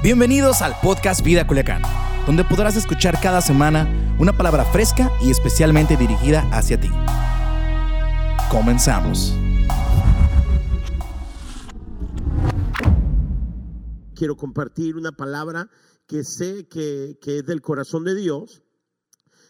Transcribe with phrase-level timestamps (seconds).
[0.00, 1.82] Bienvenidos al podcast Vida Culiacán,
[2.24, 6.88] donde podrás escuchar cada semana una palabra fresca y especialmente dirigida hacia ti.
[8.48, 9.34] Comenzamos.
[14.14, 15.68] Quiero compartir una palabra
[16.06, 18.62] que sé que, que es del corazón de Dios.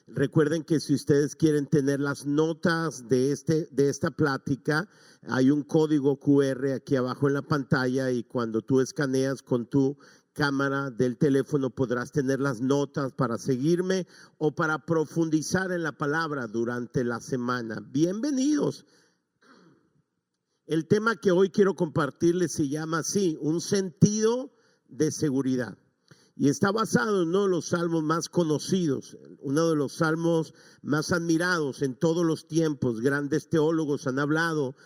[0.07, 4.89] Recuerden que si ustedes quieren tener las notas de, este, de esta plática,
[5.29, 9.99] hay un código QR aquí abajo en la pantalla y cuando tú escaneas con tu
[10.39, 14.07] cámara del teléfono podrás tener las notas para seguirme
[14.39, 17.85] o para profundizar en la palabra durante la semana.
[17.91, 18.87] Bienvenidos.
[20.65, 24.53] El tema que hoy quiero compartirles se llama así, un sentido
[24.87, 25.77] de seguridad.
[26.41, 31.11] Y está basado en uno de los salmos más conocidos, uno de los salmos más
[31.11, 33.01] admirados en todos los tiempos.
[33.01, 34.77] Grandes teólogos han hablado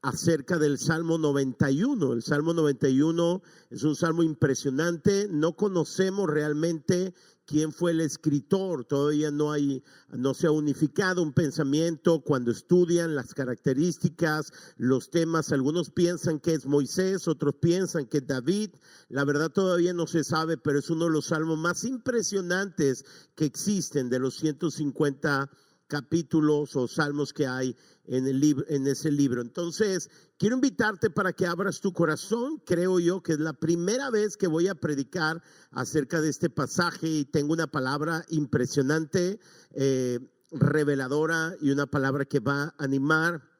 [0.00, 2.14] acerca del Salmo 91.
[2.14, 5.28] El Salmo 91 es un salmo impresionante.
[5.30, 7.12] No conocemos realmente
[7.46, 8.84] quién fue el escritor.
[8.84, 15.52] Todavía no hay, no se ha unificado un pensamiento cuando estudian las características, los temas.
[15.52, 18.70] Algunos piensan que es Moisés, otros piensan que es David.
[19.08, 23.44] La verdad todavía no se sabe, pero es uno de los salmos más impresionantes que
[23.44, 25.50] existen de los 150
[25.94, 29.40] capítulos o salmos que hay en, el libro, en ese libro.
[29.40, 32.60] Entonces, quiero invitarte para que abras tu corazón.
[32.66, 37.06] Creo yo que es la primera vez que voy a predicar acerca de este pasaje
[37.06, 39.38] y tengo una palabra impresionante,
[39.70, 40.18] eh,
[40.50, 43.54] reveladora y una palabra que va a animar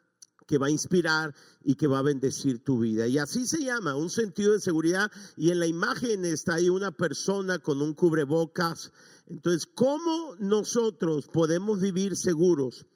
[0.46, 3.06] que va a inspirar y que va a bendecir tu vida.
[3.06, 5.10] Y así se llama, un sentido de seguridad.
[5.36, 8.92] Y en la imagen está ahí una persona con un cubrebocas.
[9.26, 12.86] Entonces, ¿cómo nosotros podemos vivir seguros?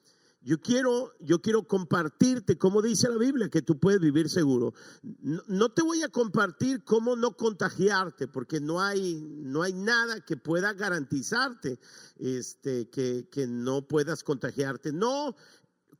[0.40, 4.72] Yo quiero, yo quiero compartirte cómo dice la Biblia que tú puedes vivir seguro.
[5.02, 10.36] No, te voy a compartir cómo no contagiarte, porque no hay, no hay nada que
[10.36, 11.80] pueda garantizarte
[12.18, 14.92] este, que, que no puedas contagiarte.
[14.92, 15.34] No,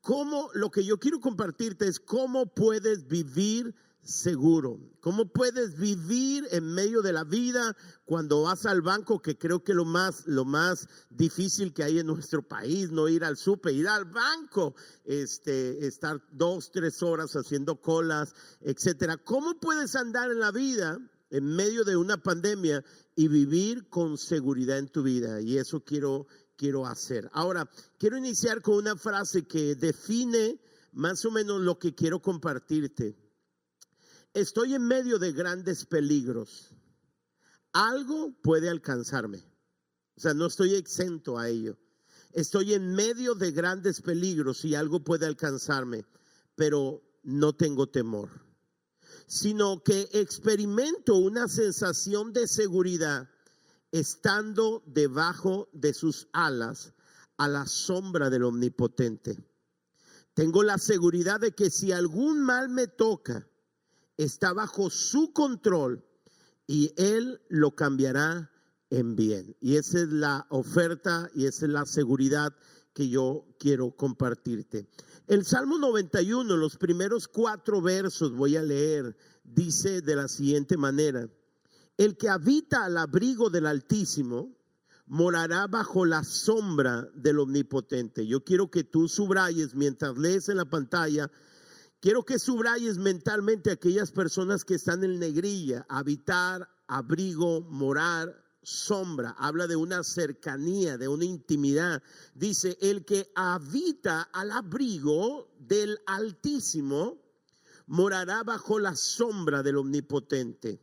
[0.01, 4.81] cómo, lo que yo quiero compartirte es cómo puedes vivir seguro.
[5.01, 9.75] ¿Cómo puedes vivir en medio de la vida cuando vas al banco, que creo que
[9.75, 13.87] lo más, lo más difícil que hay en nuestro país, no ir al súper, ir
[13.87, 19.19] al banco, este, estar dos, tres horas haciendo colas, etcétera.
[19.19, 20.99] ¿Cómo puedes andar en la vida
[21.31, 22.83] en medio de una pandemia
[23.15, 25.41] y vivir con seguridad en tu vida?
[25.43, 26.27] Y eso quiero,
[26.57, 27.29] quiero hacer.
[27.33, 30.61] Ahora, quiero iniciar con una frase que define
[30.93, 33.28] más o menos lo que quiero compartirte
[34.41, 36.71] estoy en medio de grandes peligros.
[37.73, 39.39] Algo puede alcanzarme.
[40.17, 41.79] O sea, no estoy exento a ello.
[42.33, 46.05] Estoy en medio de grandes peligros y algo puede alcanzarme,
[46.55, 48.31] pero no tengo temor,
[49.27, 53.29] sino que experimento una sensación de seguridad
[53.93, 56.93] estando debajo de sus alas
[57.39, 59.39] a la sombra del omnipotente.
[60.35, 63.49] Tengo la seguridad de que si algún mal me toca,
[64.19, 66.05] está bajo su control
[66.67, 68.51] y Él lo cambiará
[68.91, 69.57] en bien.
[69.61, 72.55] Y esa es la oferta y esa es la seguridad
[72.93, 74.87] que yo quiero compartirte.
[75.29, 81.29] El Salmo 91, los primeros cuatro versos voy a leer, dice de la siguiente manera,
[81.97, 84.57] el que habita al abrigo del Altísimo
[85.07, 88.27] morará bajo la sombra del Omnipotente.
[88.27, 91.31] Yo quiero que tú subrayes mientras lees en la pantalla
[92.01, 99.35] Quiero que subrayes mentalmente aquellas personas que están en negrilla, habitar, abrigo, morar, sombra.
[99.37, 102.01] Habla de una cercanía, de una intimidad.
[102.35, 107.21] Dice, el que habita al abrigo del Altísimo
[107.89, 110.81] morará bajo la sombra del Omnipotente.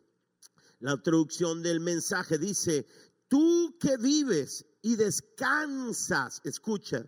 [0.80, 2.88] La traducción del mensaje dice,
[3.30, 7.08] tú que vives y descansas, escucha,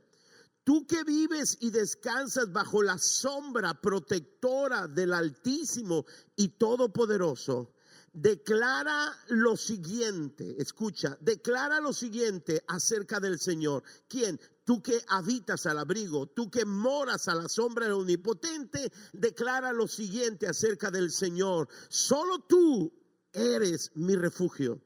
[0.68, 6.06] Tú que vives y descansas bajo la sombra protectora del Altísimo
[6.36, 7.74] y Todopoderoso,
[8.12, 13.82] declara lo siguiente, escucha, declara lo siguiente acerca del Señor.
[14.10, 14.42] ¿Quién?
[14.66, 19.88] Tú que habitas al abrigo, tú que moras a la sombra del Omnipotente, declara lo
[19.88, 21.70] siguiente acerca del Señor.
[21.88, 22.92] Solo tú
[23.32, 24.82] eres mi refugio,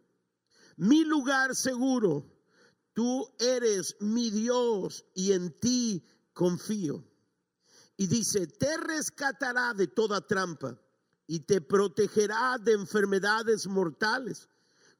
[0.77, 2.30] mi lugar seguro
[2.93, 6.03] Tú eres mi Dios y en ti
[6.33, 7.03] confío.
[7.97, 10.79] Y dice, te rescatará de toda trampa
[11.27, 14.49] y te protegerá de enfermedades mortales.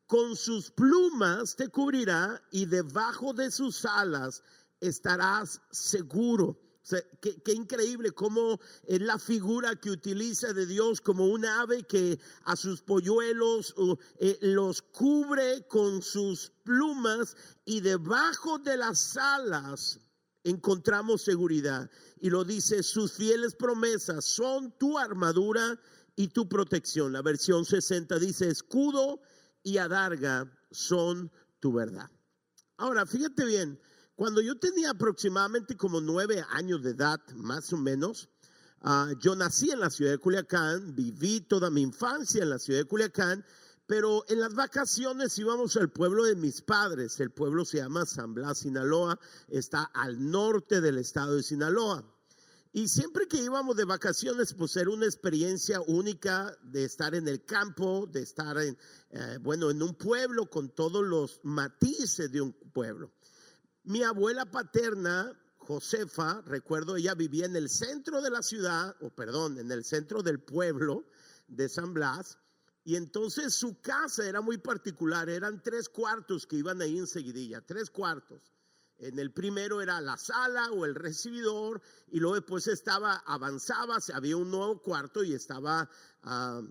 [0.08, 4.44] Con sus plumas te cubrirá y debajo de sus alas
[4.80, 6.60] estarás seguro.
[7.22, 12.56] Qué, increíble cómo es la figura que utiliza de Dios como un ave que a
[12.56, 13.76] sus polluelos
[14.18, 17.36] eh, los cubre con sus plumas
[17.66, 20.00] y debajo de las alas
[20.44, 21.90] encontramos seguridad.
[22.20, 25.80] Y lo dice, sus fieles promesas son tu armadura
[26.16, 27.14] y tu protección.
[27.14, 29.22] La versión 60 dice, escudo
[29.64, 32.10] y adarga son tu verdad.
[32.78, 33.80] Ahora, fíjate bien,
[34.22, 38.30] cuando yo tenía aproximadamente como nueve años de edad, más o menos,
[38.82, 42.82] ah, yo nací en la ciudad de Culiacán, viví toda mi infancia en la ciudad
[42.82, 43.44] de Culiacán,
[43.88, 47.20] pero en las vacaciones íbamos al pueblo de mis padres.
[47.20, 52.06] El pueblo se llama San Blas, Sinaloa, está al norte del estado de Sinaloa.
[52.74, 57.44] Y siempre que íbamos de vacaciones, pues era una experiencia única de estar en el
[57.44, 58.78] campo, de estar en,
[59.10, 63.12] eh, bueno, en un pueblo con todos los matices de un pueblo.
[63.92, 69.58] Mi abuela paterna, Josefa, recuerdo, ella vivía en el centro de la ciudad, o perdón,
[69.58, 71.04] en el centro del pueblo
[71.50, 72.38] de San Blas,
[72.86, 77.90] y entonces su casa era muy particular, eran tres cuartos que iban ahí enseguidilla, tres
[77.90, 78.54] cuartos.
[78.98, 81.82] En el primero era la sala o el recibidor
[82.14, 85.90] y luego después estaba, avanzaba, había un nuevo cuarto y estaba
[86.24, 86.62] ah,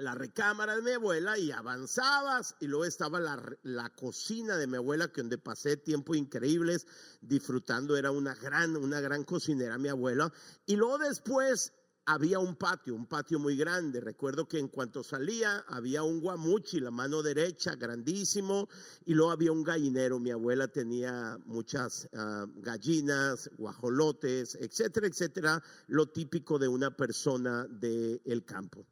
[0.00, 5.08] la recámara de mi abuela y avanzabas y luego estaba la, cocina de mi abuela
[5.08, 6.86] que donde pasé tiempo increíbles
[7.20, 10.32] disfrutando, era una gran, una gran cocinera mi abuela.
[10.66, 11.72] Y luego después
[12.06, 14.00] había un patio, un patio muy grande.
[14.00, 18.68] Recuerdo que en cuanto salía había un guamuchi, la mano derecha, grandísimo,
[19.04, 20.18] y luego había un gallinero.
[20.18, 28.44] Mi abuela tenía muchas ah, gallinas, guajolotes, etcétera, etcétera, lo típico de una persona del
[28.46, 28.86] campo.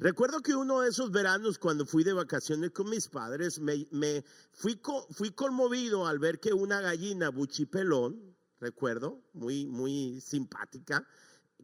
[0.00, 4.80] Recuerdo que uno de esos veranos, cuando fui de vacaciones con mis padres, me, fui,
[5.10, 11.06] fui conmovido al ver que una gallina buchipelón, recuerdo, muy, muy simpática,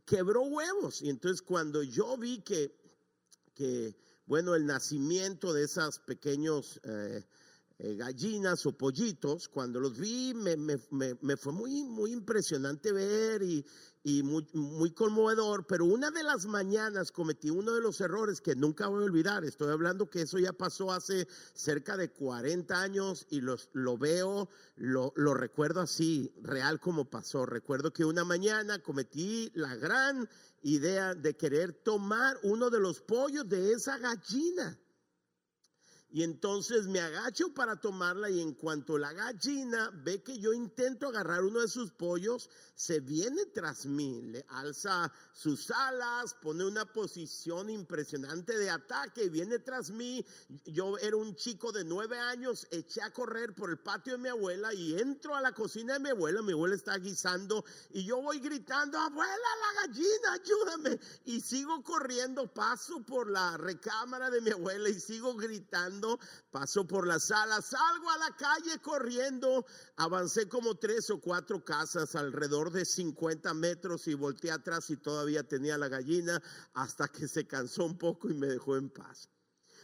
[0.05, 1.01] quebró huevos.
[1.01, 2.77] Y entonces cuando yo vi que,
[3.55, 3.97] que
[4.27, 7.25] bueno, el nacimiento de esas pequeños eh,
[7.79, 13.43] eh, gallinas o pollitos, cuando los vi me, me, me, fue muy, muy impresionante ver
[13.43, 13.65] y,
[14.09, 18.87] y muy, conmovedor, pero una de las mañanas cometí uno de los errores que nunca
[18.87, 19.45] voy a olvidar.
[19.45, 24.49] Estoy hablando que eso ya pasó hace cerca de 40 años y los, lo veo,
[24.77, 27.47] lo, lo recuerdo así, real como pasó.
[27.47, 30.29] Recuerdo que una mañana cometí la gran
[30.63, 34.79] idea de querer tomar uno de los pollos de esa gallina.
[36.17, 41.09] Y entonces me agacho para tomarla y en cuanto la gallina ve que yo intento
[41.09, 46.85] agarrar uno de sus pollos, se viene tras mí, le alza sus alas, pone una
[46.85, 50.25] posición impresionante de ataque viene tras mí.
[50.67, 54.29] Yo era un chico de nueve años, eché a correr por el patio de mi
[54.29, 58.21] abuela y entro a la cocina de mi abuela, mi abuela está guisando y yo
[58.21, 61.01] voy gritando, abuela, la gallina, ayúdame.
[61.25, 66.19] Y sigo corriendo, paso por la recámara de mi abuela y sigo gritando
[66.51, 72.15] paso por la sala, salgo a la calle corriendo, avancé como tres o cuatro casas
[72.15, 76.43] alrededor de 50 metros y volteé atrás y todavía tenía la gallina
[76.75, 79.29] hasta que se cansó un poco y me dejó en paz.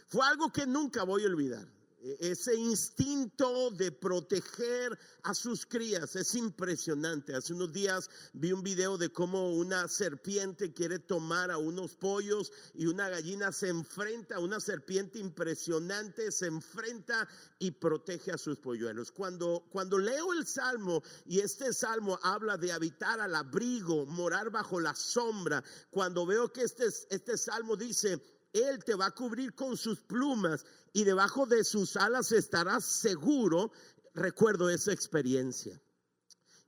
[0.07, 1.67] Fue algo que nunca voy a olvidar.
[2.03, 7.33] E-, ese instinto de proteger a sus crías es impresionante.
[7.33, 12.51] Hace unos días vi un video de cómo una serpiente quiere tomar a unos pollos
[12.73, 17.27] y una gallina se enfrenta a una serpiente impresionante, se enfrenta
[17.57, 19.11] y protege a sus polluelos.
[19.11, 24.79] Cuando, cuando leo el salmo y este salmo habla de habitar al abrigo, morar bajo
[24.79, 29.75] la sombra, cuando veo que este, este salmo dice, él te va a cubrir con
[29.75, 33.71] sus plumas y debajo de sus alas estarás seguro.
[34.13, 35.81] Recuerdo esa experiencia.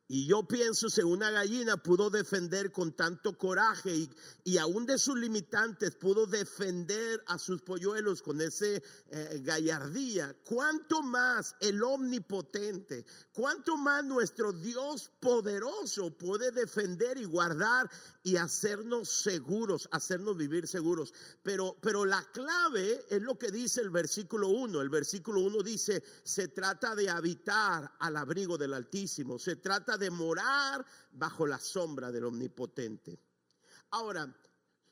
[0.08, 4.10] Y yo pienso si una gallina pudo defender con tanto coraje y,
[4.44, 11.02] y aún de sus limitantes pudo defender a sus polluelos con ese eh, gallardía, cuánto
[11.02, 17.90] más el omnipotente, cuánto más nuestro Dios poderoso puede defender y guardar
[18.22, 21.14] y hacernos seguros, hacernos vivir seguros.
[21.42, 24.82] Pero, pero la clave es lo que dice el versículo 1.
[24.82, 30.10] El versículo 1 dice, se trata de habitar al abrigo del Altísimo, se trata de
[30.10, 33.20] morar bajo la sombra del Omnipotente.
[33.92, 34.34] Ahora,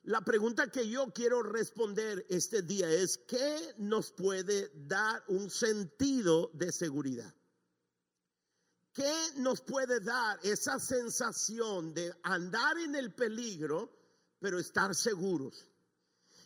[0.03, 6.51] la pregunta que yo quiero responder este día es, ¿qué nos puede dar un sentido
[6.53, 7.33] de seguridad?
[8.93, 13.91] ¿Qué nos puede dar esa sensación de andar en el peligro,
[14.39, 15.72] pero estar seguros?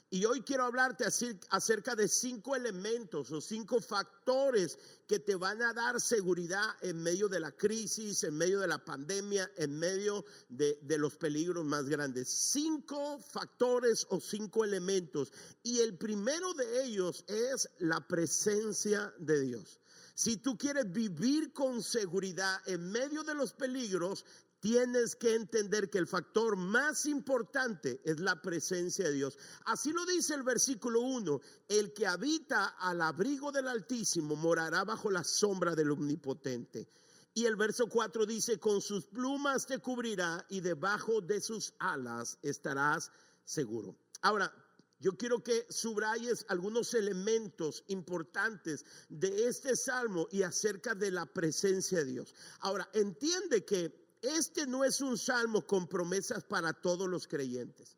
[0.09, 1.03] Y hoy quiero hablarte
[1.49, 7.27] acerca de cinco elementos o cinco factores que te van a dar seguridad en medio
[7.27, 12.29] de la crisis, en medio de la pandemia, en medio de, los peligros más grandes.
[12.29, 15.33] Cinco factores o cinco elementos.
[15.61, 19.81] Y el primero de ellos es la presencia de Dios.
[20.15, 24.25] Si tú quieres vivir con seguridad en medio de los peligros,
[24.59, 29.37] tienes que entender que el factor más importante es la presencia de Dios.
[29.65, 35.11] Así lo dice el versículo 1, el que habita al abrigo del Altísimo morará bajo
[35.11, 36.87] la sombra del Omnipotente.
[37.33, 42.39] Y el verso 4 dice, con sus plumas te cubrirá y debajo de sus alas
[42.41, 43.11] estarás
[43.45, 43.95] seguro.
[44.21, 44.51] Ahora,
[44.99, 51.99] yo quiero que subrayes algunos elementos importantes de este salmo y acerca de la presencia
[51.99, 52.33] de Dios.
[52.61, 57.97] Ahora, entiende que este no es un salmo con promesas para todos los creyentes.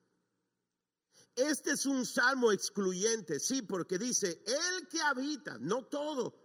[1.36, 6.36] Este es un salmo excluyente, sí, porque dice, el que habita, no todo,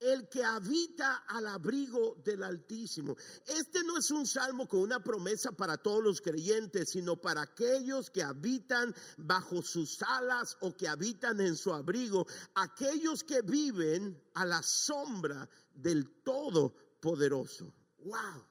[0.00, 3.16] el que habita al abrigo del Altísimo.
[3.46, 8.10] Este no es un salmo con una promesa para todos los creyentes, sino para aquellos
[8.10, 14.44] que habitan bajo sus alas o que habitan en su abrigo, aquellos que viven a
[14.44, 17.72] la sombra del Todopoderoso.
[17.98, 18.47] Wow.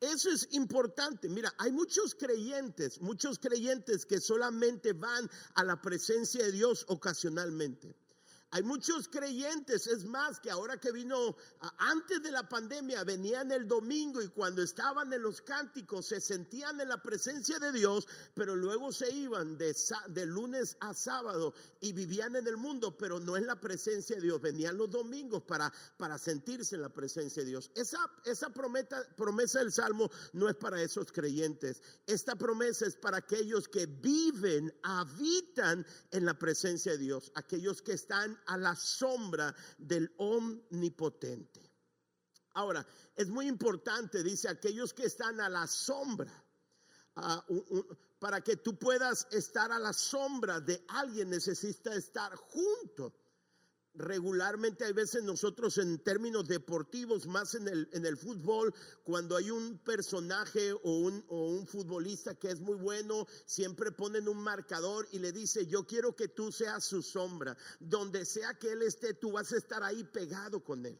[0.00, 1.28] Eso es importante.
[1.28, 7.96] Mira, hay muchos creyentes, muchos creyentes que solamente van a la presencia de Dios ocasionalmente.
[8.54, 11.34] Hay muchos creyentes, es más, que ahora que vino,
[11.76, 16.80] antes de la pandemia, venían el domingo y cuando estaban en los cánticos se sentían
[16.80, 19.74] en la presencia de Dios, pero luego se iban de,
[20.06, 24.22] de lunes a sábado y vivían en el mundo, pero no en la presencia de
[24.22, 24.40] Dios.
[24.40, 27.72] Venían los domingos para, para sentirse en la presencia de Dios.
[27.74, 31.82] Esa, esa promesa, promesa del Salmo no es para esos creyentes.
[32.06, 37.94] Esta promesa es para aquellos que viven, habitan en la presencia de Dios, aquellos que
[37.94, 41.72] están a la sombra del omnipotente.
[42.54, 42.86] Ahora,
[43.16, 46.32] es muy importante, dice, aquellos que están a la sombra,
[47.16, 47.44] ah,
[48.18, 53.23] para que tú puedas estar a la sombra de alguien, necesita estar junto
[53.94, 59.50] regularmente hay veces nosotros en términos deportivos, más en el, en el fútbol, cuando hay
[59.50, 65.06] un personaje o un, o un futbolista que es muy bueno, siempre ponen un marcador
[65.12, 67.56] y le dice, yo quiero que tú seas su sombra.
[67.80, 70.98] Donde sea que él esté, tú vas a estar ahí pegado con él.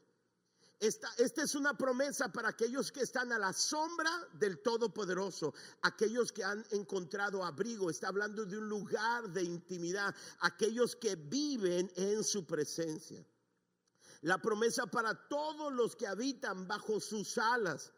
[0.85, 6.45] Esta, es una promesa para aquellos que están a la sombra del Todopoderoso, aquellos que
[6.45, 7.89] han encontrado abrigo.
[7.89, 13.25] Está hablando de un lugar de intimidad, aquellos que viven en su presencia.
[14.21, 17.91] La promesa para todos los que habitan bajo sus alas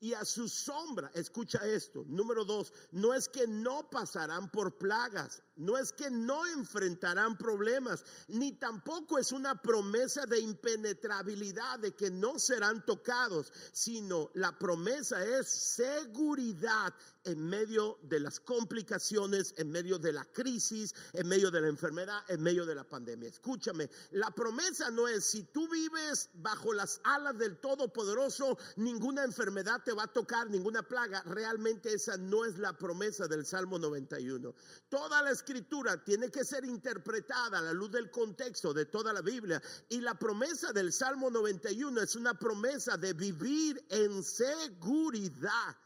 [0.00, 1.10] y a su sombra.
[1.14, 2.04] Escucha esto.
[2.06, 8.04] Número dos, no es que no pasarán por plagas, no es que no enfrentarán problemas,
[8.28, 15.24] ni tampoco es una promesa de impenetrabilidad, de que no serán tocados, sino la promesa
[15.24, 21.60] es seguridad en medio de las complicaciones, en medio de la crisis, en medio de
[21.60, 23.28] la enfermedad, en medio de la pandemia.
[23.28, 29.82] Escúchame, la promesa no es si tú vives bajo las alas del Todopoderoso, ninguna enfermedad
[29.86, 31.22] te va a tocar, ninguna plaga.
[31.22, 34.52] Realmente esa no es la promesa del Salmo 91.
[34.88, 39.22] Toda la escritura tiene que ser interpretada a la luz del contexto de toda la
[39.22, 39.62] Biblia.
[39.88, 45.76] Y la promesa del Salmo 91 es una promesa de vivir en seguridad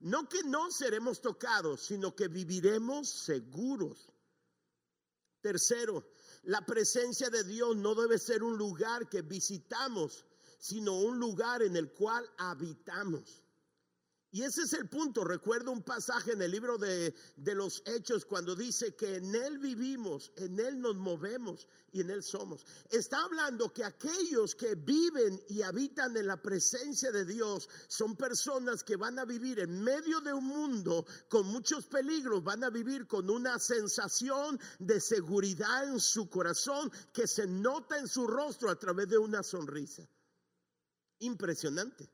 [0.00, 4.12] no que no seremos tocados, sino que viviremos seguros.
[5.40, 6.04] Tercero,
[6.42, 10.26] la presencia de Dios no debe ser un lugar que visitamos,
[10.62, 13.42] sino un lugar en el cual habitamos.
[14.30, 15.24] Y ese es el punto.
[15.24, 20.30] Recuerdo un pasaje en el libro de, los Hechos cuando dice que en Él vivimos,
[20.36, 22.64] en Él nos movemos y en Él somos.
[22.90, 28.84] Está hablando que aquellos que viven y habitan en la presencia de Dios son personas
[28.84, 33.08] que van a vivir en medio de un mundo con muchos peligros, van a vivir
[33.08, 38.76] con una sensación de seguridad en su corazón que se nota en su rostro a
[38.76, 40.08] través de una sonrisa.
[41.22, 42.10] Impresionante.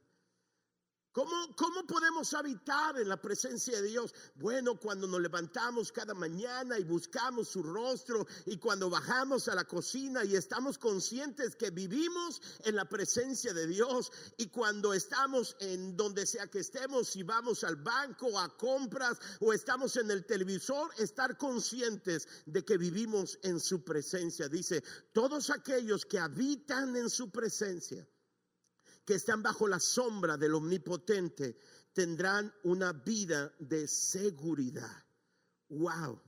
[1.12, 4.14] ¿Cómo, podemos habitar en la presencia de Dios?
[4.36, 9.64] Bueno, cuando nos levantamos cada mañana y buscamos su rostro y cuando bajamos a la
[9.64, 15.96] cocina y estamos conscientes que vivimos en la presencia de Dios y cuando estamos en
[15.96, 20.90] donde sea que estemos, si vamos al banco a compras o estamos en el televisor,
[20.98, 24.48] estar conscientes de que vivimos en su presencia.
[24.48, 28.06] Dice, todos aquellos que habitan en su presencia
[29.08, 31.56] que están bajo la sombra del Omnipotente
[31.94, 35.02] tendrán una vida de seguridad.
[35.70, 36.20] Wow.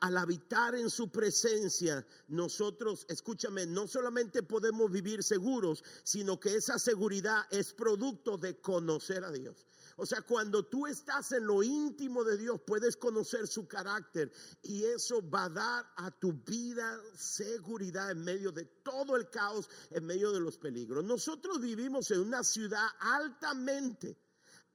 [0.00, 6.78] al habitar en su presencia, nosotros, escúchame, no solamente podemos vivir seguros, sino que esa
[6.78, 9.66] seguridad es producto de conocer a Dios.
[10.00, 14.30] O sea, cuando tú estás en lo íntimo de Dios, puedes conocer su carácter
[14.62, 19.68] y eso va a dar a tu vida seguridad en medio de todo el caos,
[19.90, 21.04] en medio de los peligros.
[21.04, 24.16] Nosotros vivimos en una ciudad altamente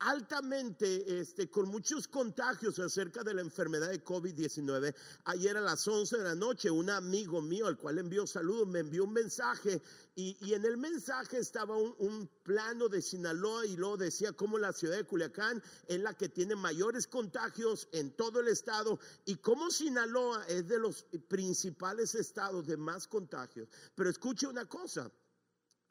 [0.03, 4.93] altamente este, con muchos contagios acerca de la enfermedad de COVID-19.
[5.25, 8.79] Ayer a las 11 de la noche, un amigo mío, al cual envió saludos, me
[8.79, 9.81] envió un mensaje
[10.15, 14.73] y, en el mensaje estaba un, un, plano de Sinaloa y luego decía cómo la
[14.73, 19.71] ciudad de Culiacán es la que tiene mayores contagios en todo el estado y cómo
[19.71, 23.69] Sinaloa es de los principales estados de más contagios.
[23.95, 25.09] Pero escuche una cosa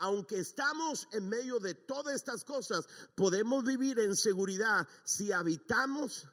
[0.02, 6.26] aunque estamos en medio de todas estas cosas, podemos vivir en seguridad si habitamos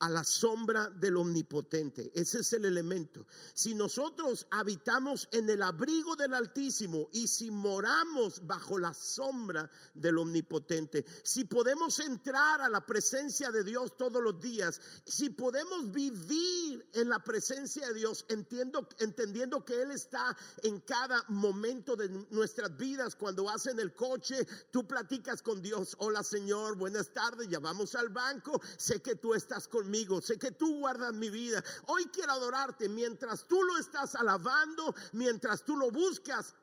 [0.00, 2.12] a la sombra del omnipotente.
[2.14, 3.26] Ese es el elemento.
[3.54, 10.18] Si nosotros habitamos en el abrigo del Altísimo y si moramos bajo la sombra del
[10.18, 16.88] omnipotente, si podemos entrar a la presencia de Dios todos los días, si podemos vivir
[16.92, 22.76] en la presencia de Dios, entiendo, entendiendo que Él está en cada momento de nuestras
[22.76, 27.58] vidas, cuando vas en el coche, tú platicas con Dios, hola Señor, buenas tardes, ya
[27.58, 29.87] vamos al banco, sé que tú estás conmigo
[30.20, 31.62] sé que tú guardas mi vida.
[31.86, 36.54] Hoy quiero adorarte mientras tú lo estás alabando, mientras tú lo buscas.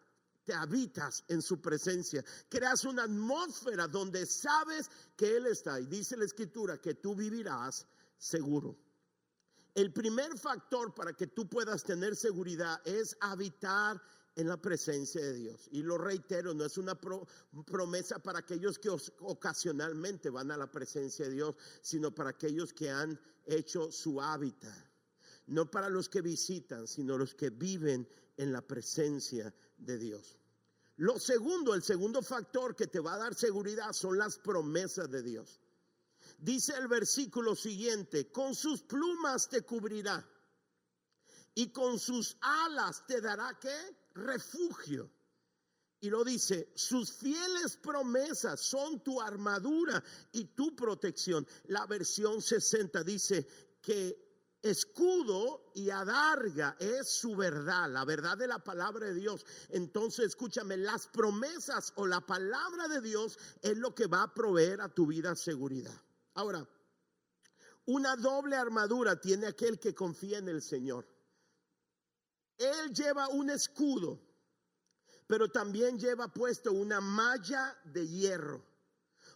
[0.43, 5.79] Te habitas en su presencia, creas una atmósfera donde sabes que Él está.
[5.79, 8.77] Y dice la escritura que tú vivirás seguro.
[9.73, 14.01] El primer factor para que tú puedas tener seguridad es habitar
[14.35, 15.67] en la presencia de Dios.
[15.71, 16.99] Y lo reitero, no es una
[17.65, 22.89] promesa para aquellos que ocasionalmente van a la presencia de Dios, sino para aquellos que
[22.89, 24.75] han hecho su hábitat.
[25.47, 30.37] No para los que visitan, sino los que viven en la presencia de Dios.
[30.97, 35.21] Lo segundo, el segundo factor que te va a dar seguridad son las promesas de
[35.21, 35.61] Dios.
[36.37, 40.25] Dice el versículo siguiente, con sus plumas te cubrirá
[41.53, 44.04] y con sus alas te dará qué?
[44.15, 45.11] Refugio.
[46.01, 51.47] Y lo dice, sus fieles promesas son tu armadura y tu protección.
[51.65, 53.47] La versión 60 dice
[53.81, 54.25] que
[54.61, 59.45] escudo y adarga es su verdad, la verdad de la palabra de Dios.
[59.69, 64.81] Entonces, escúchame, las promesas o la palabra de Dios es lo que va a proveer
[64.81, 65.95] a tu vida seguridad.
[66.33, 66.67] Ahora,
[67.85, 71.07] una doble armadura tiene aquel que confía en el Señor.
[72.57, 74.19] Él lleva un escudo,
[75.27, 78.74] pero también lleva puesto una malla de hierro.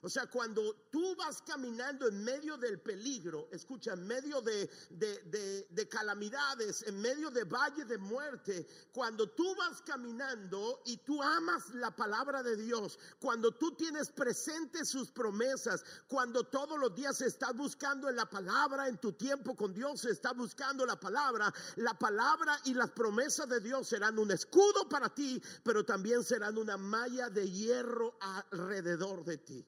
[0.01, 5.89] O sea, cuando tú vas caminando en medio del peligro, escucha, en medio de, de,
[5.89, 11.93] calamidades, en medio de valle de muerte, cuando tú vas caminando y tú amas la
[11.93, 18.07] palabra de Dios, cuando tú tienes presente sus promesas, cuando todos los días estás buscando
[18.07, 22.73] en la palabra, en tu tiempo con Dios estás buscando la palabra, la palabra y
[22.73, 27.51] las promesas de Dios serán un escudo para ti, pero también serán una malla de
[27.51, 29.67] hierro alrededor de ti.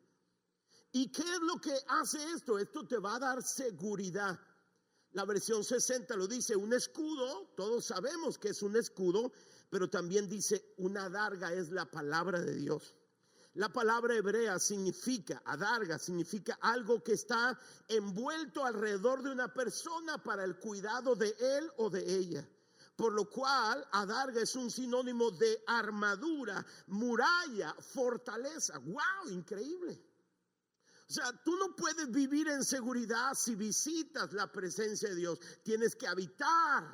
[0.92, 2.60] ¿Y qué es lo que hace esto?
[2.60, 4.40] Esto te va a dar seguridad.
[5.14, 9.32] La versión 60 lo dice, un escudo, todos sabemos que es un escudo,
[9.70, 12.96] pero también dice, una adarga es la palabra de Dios.
[13.56, 20.46] La palabra hebrea significa, adarga, significa algo que está envuelto alrededor de una persona para
[20.46, 22.48] el cuidado de él o de ella.
[22.96, 28.78] Por lo cual, adarga es un sinónimo de armadura, muralla, fortaleza.
[28.80, 29.30] ¡Wow!
[29.32, 30.11] Increíble.
[31.12, 35.40] O sea, tú no puedes vivir en seguridad si visitas la presencia de Dios.
[35.62, 36.86] Tienes que habitar,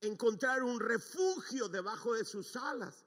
[0.00, 3.04] encontrar un refugio debajo de sus alas.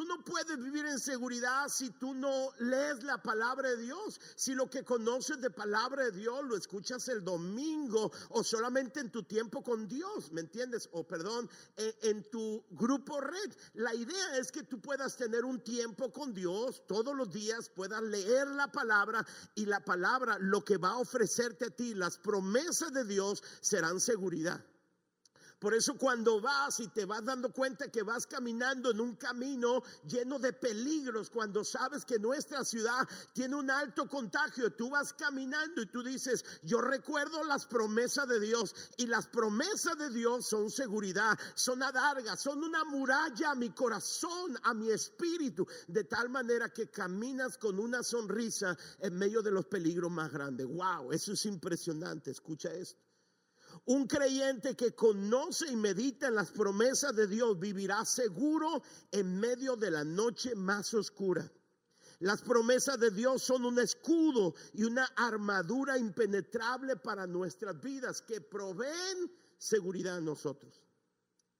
[0.00, 4.18] Tú no puedes vivir en seguridad si tú no lees la palabra de Dios.
[4.34, 9.10] Si lo que conoces de palabra de Dios lo escuchas el domingo o solamente en
[9.10, 10.88] tu tiempo con Dios, ¿me entiendes?
[10.92, 13.52] O perdón, en, en tu grupo red.
[13.74, 18.02] La idea es que tú puedas tener un tiempo con Dios todos los días, puedas
[18.02, 22.90] leer la palabra y la palabra lo que va a ofrecerte a ti, las promesas
[22.94, 24.64] de Dios serán seguridad.
[25.60, 29.82] Por eso cuando vas y te vas dando cuenta que vas caminando en un camino
[30.08, 35.82] lleno de peligros, cuando sabes que nuestra ciudad tiene un alto contagio, tú vas caminando
[35.82, 40.70] y tú dices, yo recuerdo las promesas de Dios y las promesas de Dios son
[40.70, 46.70] seguridad, son adargas, son una muralla a mi corazón, a mi espíritu, de tal manera
[46.70, 50.66] que caminas con una sonrisa en medio de los peligros más grandes.
[50.66, 53.09] Wow, eso es impresionante, escucha esto.
[53.86, 59.76] Un creyente que conoce y medita en las promesas de Dios vivirá seguro en medio
[59.76, 61.50] de la noche más oscura.
[62.20, 68.42] Las promesas de Dios son un escudo y una armadura impenetrable para nuestras vidas que
[68.42, 70.82] proveen seguridad a nosotros.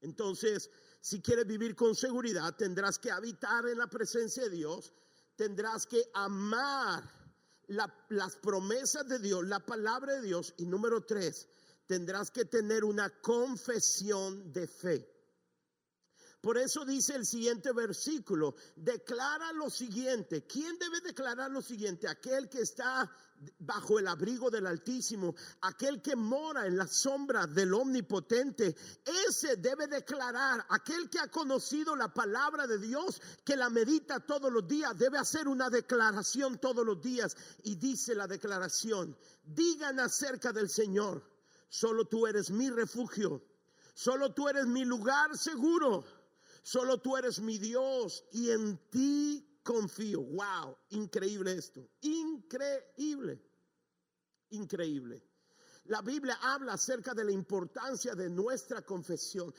[0.02, 0.70] Entonces,
[1.00, 4.92] si quieres vivir con seguridad, tendrás que habitar en la presencia de Dios,
[5.34, 7.10] tendrás que amar
[8.08, 10.52] las promesas de Dios, la palabra de Dios.
[10.58, 11.48] Y número tres,
[11.90, 15.10] tendrás que tener una confesión de fe.
[16.40, 20.46] Por eso dice el siguiente versículo, declara lo siguiente.
[20.46, 22.06] ¿Quién debe declarar lo siguiente?
[22.06, 23.10] Aquel que está
[23.58, 28.76] bajo el abrigo del Altísimo, aquel que mora en la sombra del Omnipotente,
[29.28, 34.52] ese debe declarar, aquel que ha conocido la palabra de Dios, que la medita todos
[34.52, 37.36] los días, debe hacer una declaración todos los días.
[37.64, 41.29] Y dice la declaración, digan acerca del Señor,
[41.70, 43.42] solo tú eres mi refugio,
[43.94, 46.04] solo tú eres mi lugar seguro
[46.62, 50.22] Solo tú eres mi Dios y en ti confío.
[50.22, 51.88] Wow, increíble esto.
[52.02, 53.42] Increíble.
[54.50, 55.22] Increíble.
[55.84, 59.52] La Biblia habla acerca de la importancia de nuestra confesión.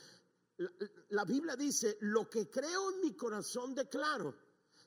[0.58, 0.70] La,
[1.08, 4.36] la, Biblia dice, lo que creo en mi corazón declaro.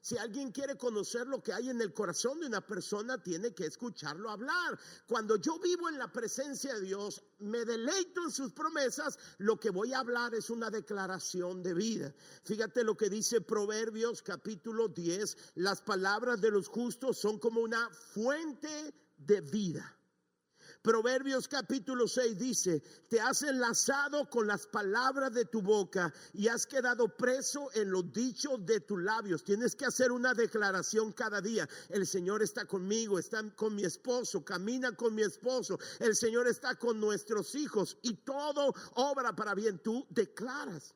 [0.06, 3.66] Si alguien quiere conocer lo que hay en el corazón de una persona, tiene que
[3.66, 4.78] escucharlo hablar.
[5.08, 9.72] Cuando yo vivo en la presencia de Dios, me deleito en sus promesas, lo que
[9.72, 12.14] voy a hablar es una declaración de vida.
[12.44, 17.90] Fíjate lo que dice Proverbios capítulo 10, las palabras de los justos son como una
[17.90, 19.95] fuente de vida.
[20.86, 26.68] Proverbios capítulo 6 dice, te has enlazado con las palabras de tu boca y has
[26.68, 29.44] quedado preso en los dichos de tus labios.
[29.44, 31.68] Tienes que hacer una declaración cada día.
[31.90, 35.80] El Señor está conmigo, está con mi esposo, camina con mi esposo.
[35.98, 39.80] El Señor está con nuestros hijos y todo obra para bien.
[39.80, 40.94] Tú declaras.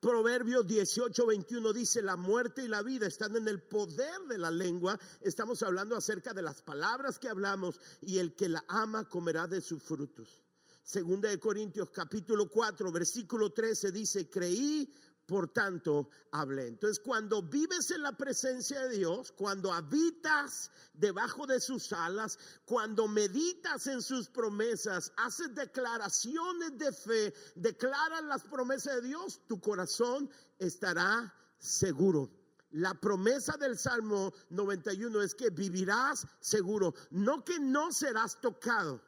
[0.00, 4.50] Proverbios 18, 21 dice, la muerte y la vida están en el poder de la
[4.50, 4.98] lengua.
[5.20, 9.60] Estamos hablando acerca de las palabras que hablamos y el que la ama comerá de
[9.60, 10.42] sus frutos.
[10.82, 14.90] Segunda de Corintios capítulo 4, versículo 13 dice, creí
[15.30, 16.66] por tanto hablé.
[16.66, 23.06] Entonces, cuando vives en la presencia de Dios, cuando habitas debajo de sus alas, cuando
[23.06, 30.28] meditas en sus promesas, haces declaraciones de fe, declaras las promesas de Dios, tu corazón
[30.58, 32.28] estará seguro.
[32.72, 39.00] La promesa del Salmo 91 es que vivirás seguro, no que no serás tocado,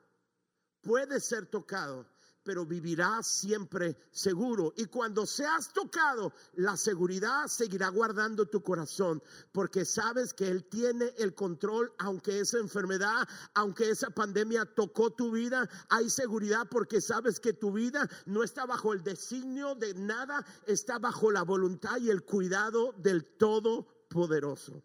[0.83, 2.07] puedes ser tocado,
[2.45, 4.73] pero vivirás siempre seguro.
[4.77, 11.15] Y cuando seas tocado, la seguridad seguirá guardando tu corazón, porque sabes que Él tiene
[11.19, 17.41] el control, aunque esa enfermedad, aunque esa pandemia tocó tu vida, hay seguridad porque sabes
[17.41, 22.11] que tu vida no está bajo el designio de nada, está bajo la voluntad y
[22.11, 24.83] el cuidado del Todopoderoso.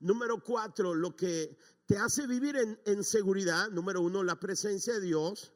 [0.00, 5.00] Número cuatro, lo que te hace vivir en, en seguridad, número uno, la presencia de
[5.00, 5.52] Dios.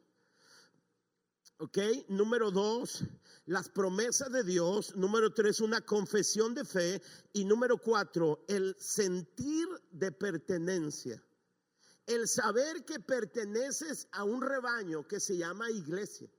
[1.61, 1.77] ¿Ok?
[2.07, 3.03] Número dos,
[3.45, 4.95] las promesas de Dios.
[4.95, 7.01] Número tres, una confesión de fe.
[7.33, 11.21] Y número cuatro, el sentir de pertenencia.
[12.05, 16.29] El saber que perteneces a un rebaño que se llama iglesia.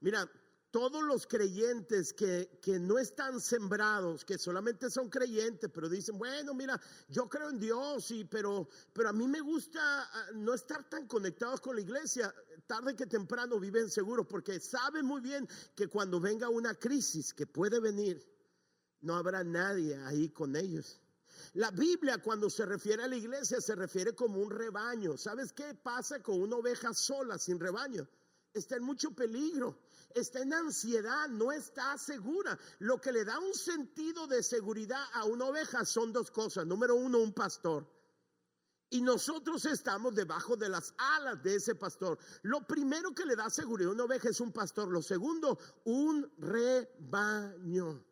[0.00, 0.30] Mira,
[0.72, 6.54] todos los creyentes que, que, no están sembrados, que solamente son creyentes, pero dicen, bueno,
[6.54, 10.88] mira, yo creo en Dios, y, pero, pero a mí me gusta ah, no estar
[10.88, 12.34] tan conectados con la iglesia,
[12.66, 17.46] tarde que temprano viven seguros, porque saben muy bien que cuando venga una crisis que
[17.46, 18.26] puede venir,
[19.02, 20.98] no habrá nadie ahí con ellos.
[21.52, 25.18] La Biblia cuando se refiere a la iglesia se refiere como un rebaño.
[25.18, 28.08] ¿Sabes qué pasa con una oveja sola, sin rebaño?
[28.54, 29.78] Está en mucho peligro
[30.14, 32.58] está en ansiedad, no está segura.
[32.78, 36.66] Lo que le da un sentido de seguridad a una oveja son dos cosas.
[36.66, 37.86] Número uno, un pastor.
[38.90, 42.18] Y nosotros estamos debajo de las alas de ese pastor.
[42.42, 44.88] Lo primero que le da seguridad a una oveja es un pastor.
[44.88, 48.04] Lo segundo, un rebaño.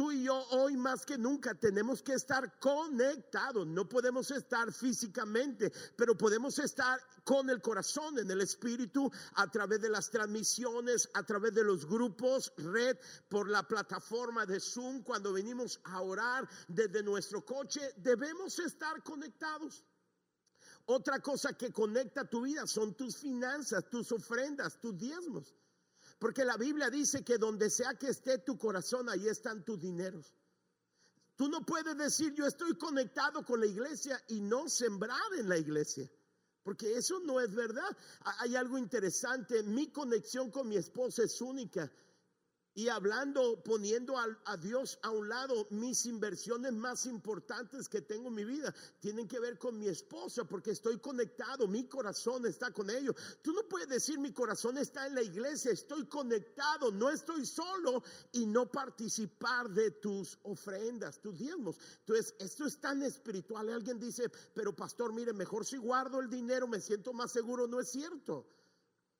[0.00, 3.66] Tú y yo hoy más que nunca tenemos que estar conectados.
[3.66, 9.82] No podemos estar físicamente, pero podemos estar con el corazón, en el espíritu, a través
[9.82, 12.96] de las transmisiones, a través de los grupos, red,
[13.28, 15.02] por la plataforma de Zoom.
[15.02, 19.84] Cuando venimos a orar desde nuestro coche, debemos estar conectados.
[20.86, 25.54] Otra cosa que conecta tu vida son tus finanzas, tus ofrendas, tus diezmos.
[26.20, 30.34] Porque la Biblia dice que donde sea que esté tu corazón, ahí están tus dineros.
[31.34, 35.56] Tú no puedes decir yo estoy conectado con la iglesia y no sembrar en la
[35.56, 36.08] iglesia.
[36.62, 37.96] Porque eso no es verdad.
[38.40, 39.62] Hay algo interesante.
[39.62, 41.90] Mi conexión con mi esposa es única.
[42.72, 48.34] Y hablando, poniendo a, Dios a un lado, mis inversiones más importantes que tengo en
[48.34, 52.88] mi vida tienen que ver con mi esposa, porque estoy conectado, mi corazón está con
[52.88, 53.16] ellos.
[53.42, 58.04] Tú no puedes decir mi corazón está en la iglesia, estoy conectado, no estoy solo
[58.30, 61.76] y no participar de tus ofrendas, tus diezmos.
[62.00, 63.68] Entonces, esto es tan espiritual.
[63.68, 67.66] Alguien dice, pero pastor, mire, mejor si guardo el dinero, me siento más seguro.
[67.66, 68.46] No es cierto.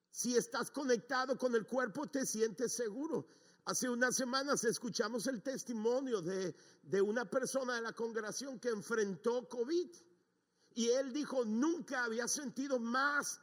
[0.09, 3.25] Si estás conectado con el cuerpo, te sientes seguro.
[3.65, 9.47] Hace unas semanas escuchamos el testimonio de, de una persona de la congregación que enfrentó
[9.47, 9.89] COVID.
[10.73, 13.39] Y él dijo, nunca había sentido más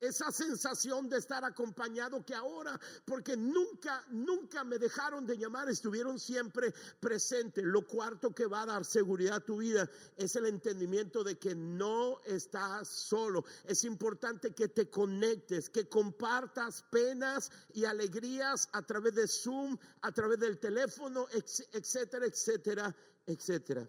[0.00, 6.18] esa sensación de estar acompañado que ahora, porque nunca, nunca me dejaron de llamar, estuvieron
[6.18, 7.64] siempre presentes.
[7.64, 11.54] Lo cuarto que va a dar seguridad a tu vida es el entendimiento de que
[11.54, 13.44] no estás solo.
[13.64, 20.12] Es importante que te conectes, que compartas penas y alegrías a través de Zoom, a
[20.12, 23.88] través del teléfono, etcétera, etcétera, etcétera.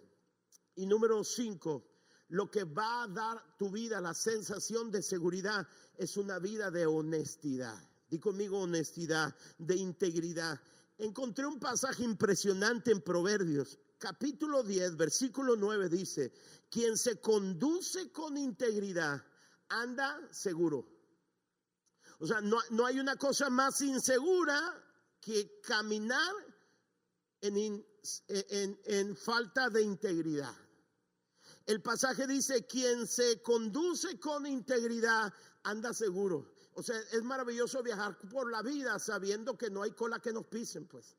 [0.76, 1.88] Y número cinco,
[2.30, 6.86] lo que va a dar tu vida la sensación de seguridad es una vida de
[6.86, 7.78] honestidad.
[8.10, 10.60] Di conmigo honestidad, de integridad.
[10.98, 16.32] Encontré un pasaje impresionante en Proverbios, capítulo 10, versículo 9 dice,
[16.70, 19.24] quien se conduce con integridad
[19.70, 20.88] anda seguro.
[22.20, 24.60] O sea, no, no hay una cosa más insegura
[25.22, 26.34] que caminar
[27.42, 27.86] en,
[28.28, 30.54] en, en falta de integridad.
[31.69, 36.51] El pasaje dice, quien se conduce con integridad anda seguro.
[36.73, 40.47] O sea, es maravilloso viajar por la vida sabiendo que no hay cola que nos
[40.47, 41.15] pisen, pues.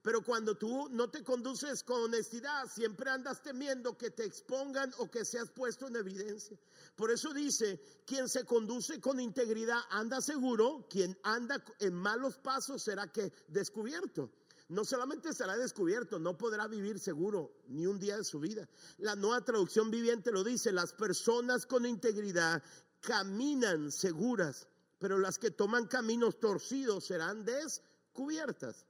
[0.00, 5.10] Pero cuando tú no te conduces con honestidad, siempre andas temiendo que te expongan o
[5.10, 6.58] que seas puesto en evidencia.
[6.96, 12.82] Por eso dice, quien se conduce con integridad anda seguro, quien anda en malos pasos
[12.82, 14.30] será que descubierto
[14.70, 18.68] no solamente será descubierto, no podrá vivir seguro ni un día de su vida.
[18.98, 22.62] La nueva traducción viviente lo dice, las personas con integridad
[23.00, 24.68] caminan seguras,
[25.00, 28.86] pero las que toman caminos torcidos serán descubiertas.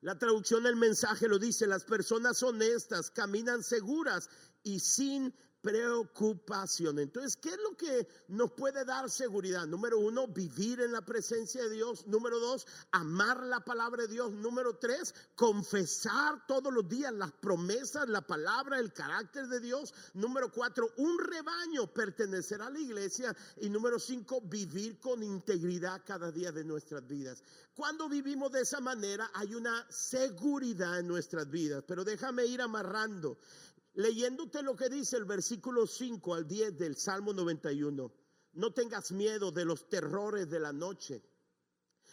[0.00, 4.28] La traducción del mensaje lo dice, las personas honestas caminan seguras
[4.64, 6.98] y sin preocupación.
[6.98, 9.66] Entonces, ¿qué es lo que nos puede dar seguridad?
[9.66, 12.06] Número uno, vivir en la presencia de Dios.
[12.06, 14.32] Número dos, amar la palabra de Dios.
[14.32, 19.92] Número tres, confesar todos los días las promesas, la palabra, el carácter de Dios.
[20.14, 23.36] Número cuatro, un rebaño, pertenecer a la iglesia.
[23.56, 27.42] Y número cinco, vivir con integridad cada día de nuestras vidas.
[27.74, 31.84] Cuando vivimos de esa manera, hay una seguridad en nuestras vidas.
[31.86, 33.38] Pero déjame ir amarrando
[33.98, 38.12] leyéndote lo que dice el versículo 5 al 10 del Salmo 91.
[38.52, 41.20] No tengas miedo de los terrores de la noche,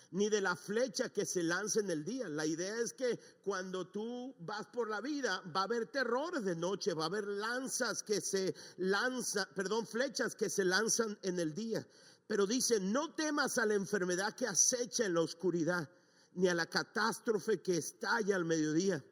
[0.10, 2.28] ni de la flecha que se lanza en el día.
[2.28, 6.56] La idea es que cuando tú vas por la vida va a haber terrores de
[6.56, 11.54] noche, va a haber lanzas que se lanzan, perdón, flechas que se lanzan en el
[11.54, 11.88] día.
[12.26, 15.88] Pero dice, no temas a la enfermedad que acecha en la oscuridad,
[16.34, 19.06] ni a la catástrofe que estalla al mediodía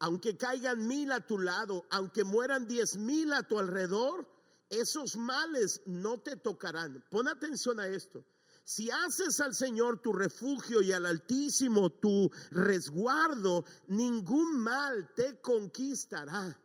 [0.00, 4.26] aunque caigan mil a tu lado, aunque mueran diez mil a tu alrededor,
[4.70, 7.04] esos males no te tocarán.
[7.10, 8.24] Pon atención a esto.
[8.64, 16.58] Si haces al Señor tu refugio y al Altísimo tu resguardo, ningún mal te conquistará.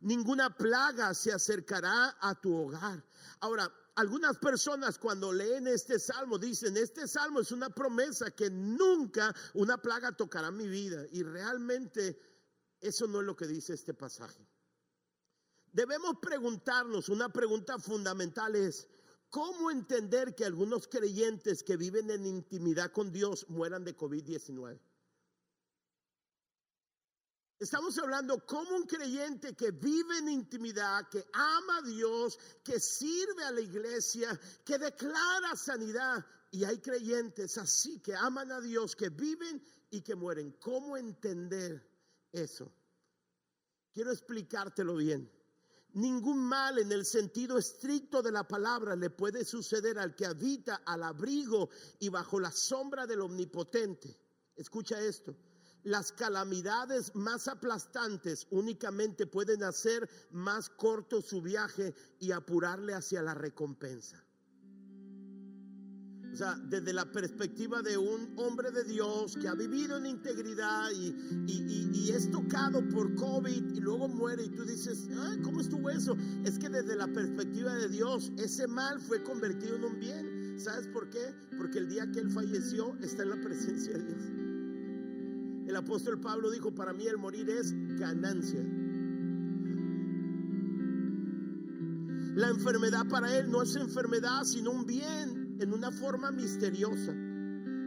[0.00, 3.04] Ninguna plaga se acercará a tu hogar.
[3.40, 9.34] Ahora, algunas personas cuando leen este salmo dicen, este salmo es una promesa que nunca
[9.54, 11.06] una plaga tocará mi vida.
[11.10, 12.35] Y realmente
[12.80, 14.46] eso no es lo que dice este pasaje.
[15.72, 18.88] Debemos preguntarnos, una pregunta fundamental es,
[19.28, 24.80] ¿cómo entender que algunos creyentes que viven en intimidad con Dios mueran de COVID-19?
[27.58, 33.44] Estamos hablando como un creyente que vive en intimidad, que ama a Dios, que sirve
[33.44, 36.24] a la iglesia, que declara sanidad.
[36.50, 40.52] Y hay creyentes así que aman a Dios, que viven y que mueren.
[40.60, 41.95] ¿Cómo entender
[42.32, 42.72] eso.
[43.92, 45.30] Quiero explicártelo bien.
[45.94, 50.82] Ningún mal en el sentido estricto de la palabra le puede suceder al que habita
[50.84, 54.20] al abrigo y bajo la sombra del omnipotente.
[54.54, 55.34] Escucha esto.
[55.84, 63.32] Las calamidades más aplastantes únicamente pueden hacer más corto su viaje y apurarle hacia la
[63.34, 64.25] recompensa.
[66.36, 70.90] O sea, desde la perspectiva de un hombre de Dios que ha vivido en integridad
[70.90, 71.14] y,
[71.46, 75.08] y, es tocado por COVID y luego muere y tú dices,
[75.42, 76.14] ¿cómo estuvo eso?
[76.44, 80.60] Es que desde la perspectiva de Dios, ese mal fue convertido en un bien.
[80.60, 81.34] ¿Sabes por qué?
[81.56, 85.68] Porque el día que él falleció está en la presencia de Dios.
[85.68, 88.60] El apóstol Pablo dijo, para mí el morir es ganancia.
[92.34, 97.14] La enfermedad para él no es enfermedad, sino un bien en una forma misteriosa.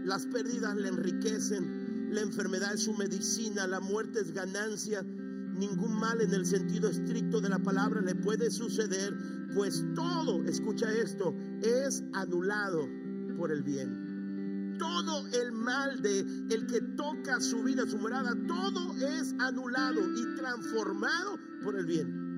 [0.05, 5.03] Las pérdidas le enriquecen, la enfermedad es su medicina, la muerte es ganancia.
[5.03, 9.13] Ningún mal en el sentido estricto de la palabra le puede suceder,
[9.53, 12.87] pues todo, escucha esto, es anulado
[13.37, 14.77] por el bien.
[14.79, 20.35] Todo el mal de el que toca su vida, su morada, todo es anulado y
[20.37, 22.28] transformado por el bien.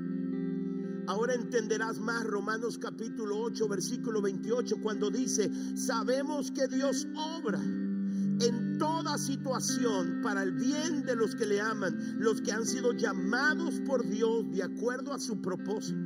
[1.12, 8.78] Ahora entenderás más Romanos capítulo 8, versículo 28, cuando dice, sabemos que Dios obra en
[8.80, 13.82] toda situación para el bien de los que le aman, los que han sido llamados
[13.86, 16.00] por Dios de acuerdo a su propósito.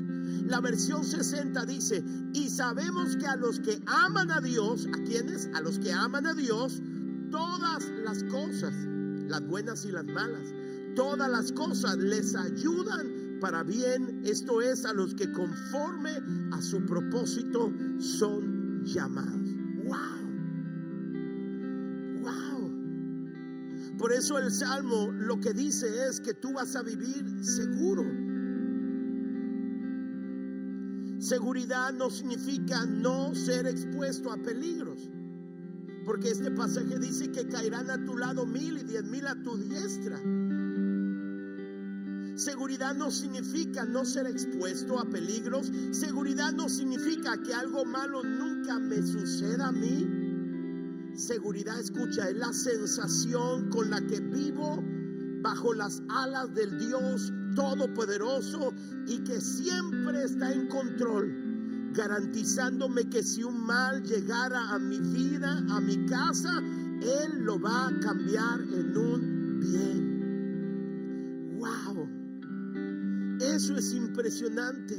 [0.48, 5.52] La versión 60 dice, y sabemos que a los que aman a Dios, ¿a quienes?
[5.54, 6.82] A los que aman a Dios,
[7.30, 8.74] todas las cosas,
[9.28, 10.48] las buenas y las malas,
[10.96, 16.12] todas las cosas les ayudan para bien, esto es a los que conforme
[16.52, 19.50] a su propósito son llamados.
[19.84, 20.26] ¡Wow!
[22.22, 23.98] ¡Wow!
[23.98, 28.04] Por eso el Salmo lo que dice es que tú vas a vivir seguro.
[31.20, 35.10] Seguridad no significa no ser expuesto a peligros.
[36.06, 39.58] Porque este pasaje dice que caerán a tu lado mil y diez mil a tu
[39.58, 40.20] diestra
[42.36, 45.72] Seguridad no significa no ser expuesto a peligros.
[45.92, 51.16] Seguridad no significa que algo malo nunca me suceda a mí.
[51.16, 54.84] Seguridad, escucha, es la sensación con la que vivo
[55.42, 58.74] bajo las alas del Dios Todopoderoso
[59.08, 65.64] y que siempre está en control, garantizándome que si un mal llegara a mi vida,
[65.70, 70.15] a mi casa, Él lo va a cambiar en un bien.
[73.56, 74.96] Eso es impresionante.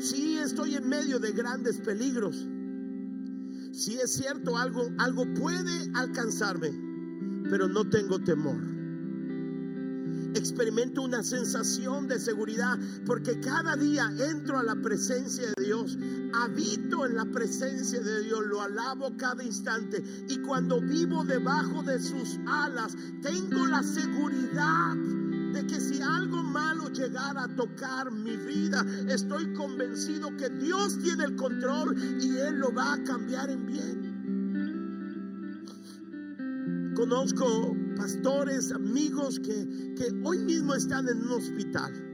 [0.00, 2.44] Sí estoy en medio de grandes peligros.
[3.72, 6.72] Si es cierto, algo, algo puede alcanzarme,
[7.48, 8.60] pero no tengo temor.
[10.34, 15.96] Experimento una sensación de seguridad porque cada día entro a la presencia de Dios,
[16.34, 22.00] habito en la presencia de Dios, lo alabo cada instante y cuando vivo debajo de
[22.00, 24.96] sus alas, tengo la seguridad
[25.52, 31.24] de que si algo malo llegara a tocar mi vida, estoy convencido que Dios tiene
[31.24, 33.98] el control y Él lo va a cambiar en bien.
[36.94, 42.07] Conozco pastores, amigos que, que hoy mismo están en un hospital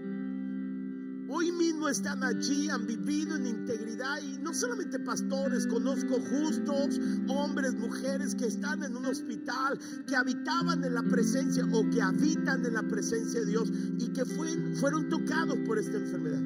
[1.34, 7.74] hoy mismo están allí, han vivido en integridad y no solamente pastores, conozco justos, hombres,
[7.74, 12.74] mujeres que están en un hospital, que habitaban en la presencia o que habitan en
[12.74, 16.42] la presencia de Dios y que fueron, tocados por esta enfermedad.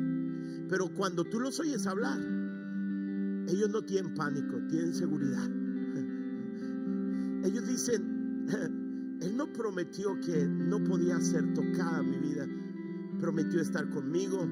[0.70, 2.18] Pero cuando tú los oyes hablar,
[3.46, 5.44] ellos no tienen pánico, tienen seguridad.
[7.44, 8.46] Ellos dicen,
[9.20, 12.46] Él no prometió que no podía ser tocada mi vida,
[13.20, 14.46] prometió estar conmigo,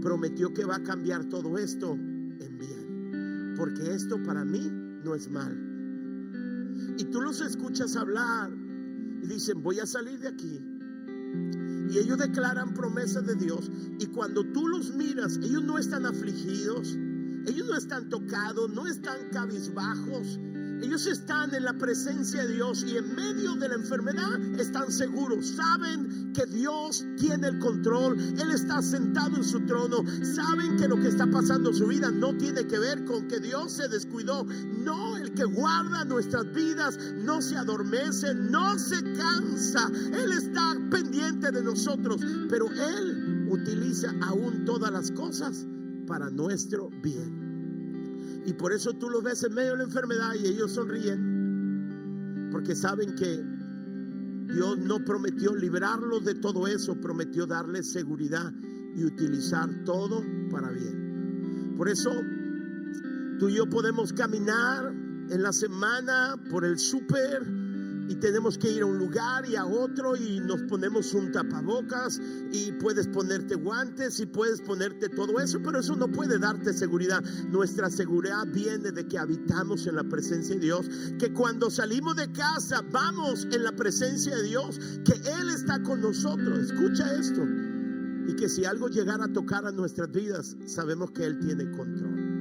[0.00, 3.54] prometió que va a cambiar todo esto en bien.
[3.56, 4.70] Porque esto para mí
[5.04, 5.56] no es mal.
[6.98, 8.50] Y tú los escuchas hablar
[9.22, 10.60] y dicen, voy a salir de aquí.
[11.90, 13.70] Y ellos declaran promesas de Dios.
[13.98, 16.96] Y cuando tú los miras, ellos no están afligidos,
[17.46, 20.40] ellos no están tocados, no están cabizbajos,
[20.82, 25.48] ellos están en la presencia de Dios y en medio de la enfermedad están seguros.
[25.56, 28.18] Saben que Dios tiene el control.
[28.18, 30.04] Él está sentado en su trono.
[30.22, 33.40] Saben que lo que está pasando en su vida no tiene que ver con que
[33.40, 34.44] Dios se descuidó.
[34.44, 39.90] No, el que guarda nuestras vidas no se adormece, no se cansa.
[40.12, 42.20] Él está pendiente de nosotros.
[42.48, 45.66] Pero Él utiliza aún todas las cosas
[46.06, 47.45] para nuestro bien.
[48.46, 52.48] Y por eso tú los ves en medio de la enfermedad y ellos sonríen.
[52.52, 53.44] Porque saben que
[54.54, 58.52] Dios no prometió librarlos de todo eso, prometió darles seguridad
[58.94, 61.74] y utilizar todo para bien.
[61.76, 62.12] Por eso
[63.38, 64.94] tú y yo podemos caminar
[65.28, 67.65] en la semana por el súper
[68.08, 72.20] y tenemos que ir a un lugar y a otro y nos ponemos un tapabocas
[72.52, 77.22] y puedes ponerte guantes y puedes ponerte todo eso, pero eso no puede darte seguridad.
[77.50, 80.88] Nuestra seguridad viene de que habitamos en la presencia de Dios,
[81.18, 86.00] que cuando salimos de casa vamos en la presencia de Dios, que Él está con
[86.00, 86.70] nosotros.
[86.70, 87.42] Escucha esto.
[88.28, 92.36] Y que si algo llegara a tocar a nuestras vidas, sabemos que Él tiene control.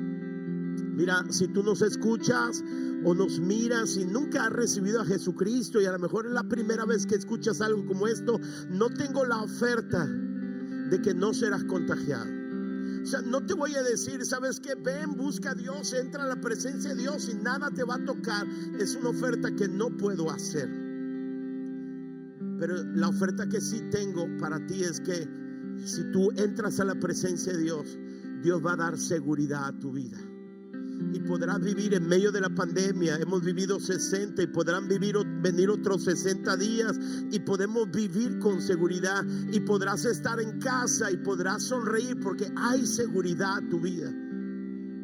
[0.95, 2.63] Mira, si tú nos escuchas
[3.05, 6.43] o nos miras y nunca has recibido a Jesucristo y a lo mejor es la
[6.43, 8.39] primera vez que escuchas algo como esto,
[8.69, 12.25] no tengo la oferta de que no serás contagiado.
[13.03, 14.73] O sea, no te voy a decir, ¿sabes qué?
[14.73, 18.05] Ven, busca a Dios, entra a la presencia de Dios y nada te va a
[18.05, 18.47] tocar.
[18.79, 20.67] Es una oferta que no puedo hacer.
[22.57, 25.29] Pero la oferta que sí tengo para ti es que
[25.85, 27.99] si tú entras a la presencia de Dios,
[28.41, 30.17] Dios va a dar seguridad a tu vida
[31.13, 33.17] y podrás vivir en medio de la pandemia.
[33.17, 36.99] Hemos vivido 60 y podrán vivir, venir otros 60 días
[37.31, 42.85] y podemos vivir con seguridad y podrás estar en casa y podrás sonreír porque hay
[42.85, 44.13] seguridad en tu vida.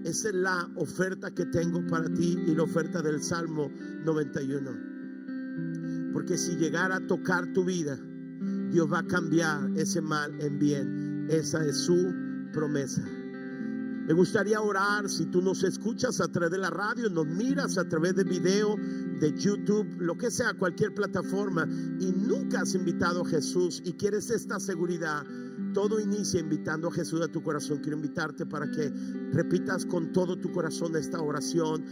[0.04, 3.72] Esa es la oferta que tengo para ti y la oferta del Salmo
[4.04, 6.12] 91.
[6.12, 7.98] Porque si llegara a tocar tu vida,
[8.72, 11.28] Dios va a cambiar ese mal en bien.
[11.30, 12.14] Esa es su
[12.52, 13.04] promesa.
[14.12, 17.88] Me gustaría orar si tú nos escuchas a través de la radio, nos miras a
[17.88, 21.66] través de video, de YouTube, lo que sea, cualquier plataforma,
[21.98, 25.26] y nunca has invitado a Jesús y quieres esta seguridad.
[25.74, 27.78] Todo inicia invitando a Jesús a tu corazón.
[27.78, 28.90] Quiero invitarte para que
[29.32, 31.86] repitas con todo tu corazón esta oración.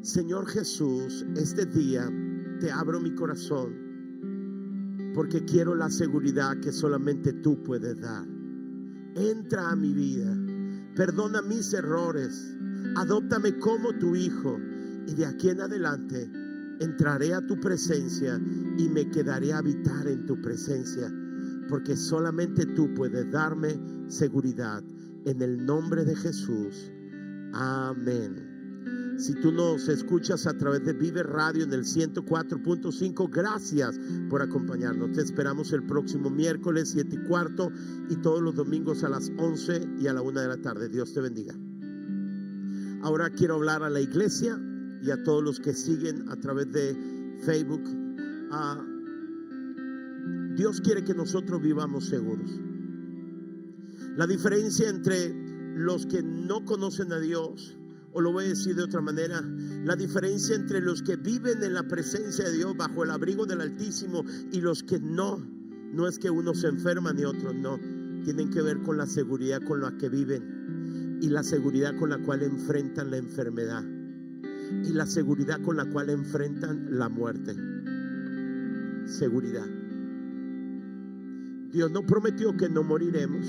[0.00, 2.10] Señor Jesús, este día
[2.58, 8.26] te abro mi corazón porque quiero la seguridad que solamente tú puedes dar.
[9.14, 10.34] Entra a mi vida
[11.00, 12.54] perdona mis errores,
[12.96, 14.60] adóptame como tu hijo
[15.06, 16.30] y de aquí en adelante
[16.78, 18.38] entraré a tu presencia
[18.76, 21.10] y me quedaré a habitar en tu presencia,
[21.70, 24.82] porque solamente tú puedes darme seguridad.
[25.24, 26.92] En el nombre de Jesús.
[27.54, 28.49] Amén.
[29.20, 34.00] Si tú nos escuchas a través de Vive Radio en el 104.5, gracias
[34.30, 35.12] por acompañarnos.
[35.12, 37.70] Te esperamos el próximo miércoles 7 y cuarto
[38.08, 40.88] y todos los domingos a las 11 y a la 1 de la tarde.
[40.88, 41.54] Dios te bendiga.
[43.02, 44.58] Ahora quiero hablar a la iglesia
[45.02, 46.96] y a todos los que siguen a través de
[47.44, 47.82] Facebook.
[48.50, 48.82] Ah,
[50.56, 52.50] Dios quiere que nosotros vivamos seguros.
[54.16, 55.34] La diferencia entre
[55.76, 57.76] los que no conocen a Dios
[58.12, 59.40] o lo voy a decir de otra manera,
[59.84, 63.60] la diferencia entre los que viven en la presencia de Dios bajo el abrigo del
[63.60, 65.38] Altísimo y los que no,
[65.92, 67.78] no es que uno se enferma ni otro, no,
[68.24, 72.18] tienen que ver con la seguridad con la que viven y la seguridad con la
[72.18, 73.84] cual enfrentan la enfermedad
[74.84, 77.54] y la seguridad con la cual enfrentan la muerte.
[79.06, 79.66] Seguridad.
[81.72, 83.46] Dios no prometió que no moriremos.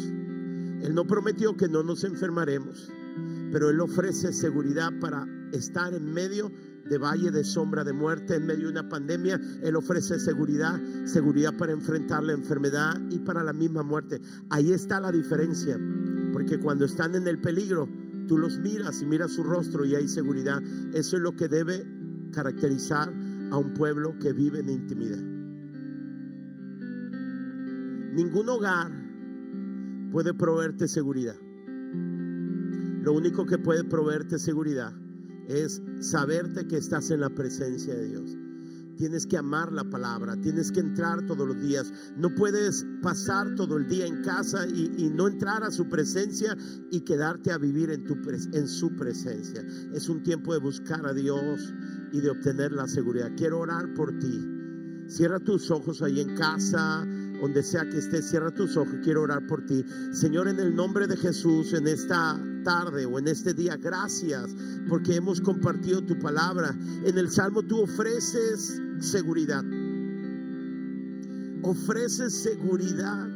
[0.82, 2.92] Él no prometió que no nos enfermaremos
[3.52, 6.52] pero Él ofrece seguridad para estar en medio
[6.90, 9.40] de valle de sombra de muerte, en medio de una pandemia.
[9.64, 14.22] Él ofrece seguridad, seguridad para enfrentar la enfermedad y para la misma muerte.
[14.50, 15.80] Ahí está la diferencia,
[16.34, 17.88] porque cuando están en el peligro,
[18.28, 20.62] tú los miras y miras su rostro y hay seguridad.
[20.94, 21.86] Eso es lo que debe
[22.32, 23.14] caracterizar
[23.52, 25.20] a un pueblo que vive en intimidad.
[28.14, 28.92] Ningún hogar
[30.12, 31.36] puede proveerte seguridad.
[33.02, 34.94] Lo único que puede proveerte seguridad
[35.48, 38.38] es saberte que estás en la presencia de Dios.
[38.96, 41.92] Tienes que amar la palabra, tienes que entrar todos los días.
[42.16, 46.56] No puedes pasar todo el día en casa y, no entrar a su presencia
[46.92, 48.06] y quedarte a vivir en,
[48.54, 49.66] en su presencia.
[49.92, 51.74] Es un tiempo de buscar a Dios
[52.12, 53.32] y de obtener la seguridad.
[53.36, 54.48] Quiero orar por ti.
[55.08, 57.04] Cierra tus ojos ahí en casa,
[57.42, 58.94] donde sea que estés, cierra tus ojos.
[59.04, 59.84] Quiero orar por ti.
[60.12, 63.78] Señor, en el nombre de Jesús, en esta tarde o en este día.
[63.78, 64.56] Gracias
[64.90, 66.76] porque hemos compartido tu palabra.
[67.06, 69.64] En el Salmo tú ofreces seguridad.
[71.64, 73.30] Ofreces seguridad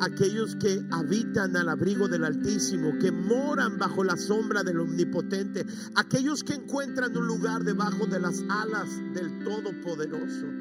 [0.00, 5.64] a aquellos que habitan al abrigo del Altísimo, que moran bajo la sombra del Omnipotente,
[5.94, 10.59] aquellos que encuentran un lugar debajo de las alas del Todopoderoso.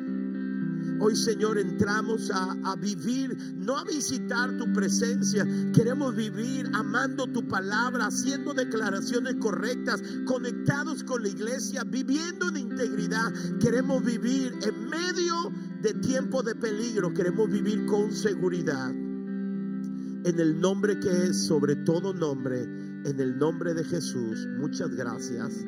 [1.01, 5.47] Hoy, Señor, entramos a, vivir, no a visitar tu presencia.
[5.73, 13.31] Queremos vivir amando tu palabra, haciendo declaraciones correctas, conectados con la iglesia, viviendo en integridad.
[13.61, 17.13] Queremos vivir en medio de tiempo de peligro.
[17.13, 18.89] Queremos vivir con seguridad.
[18.89, 22.63] En el nombre que es sobre todo nombre,
[23.05, 24.45] en el nombre de Jesús.
[24.57, 25.65] Muchas gracias.